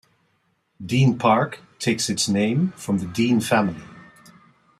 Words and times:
Dean 0.83 1.15
Park 1.19 1.59
takes 1.77 2.09
its 2.09 2.27
name 2.27 2.69
from 2.75 2.97
the 2.97 3.05
Dean 3.05 3.39
family. 3.39 3.83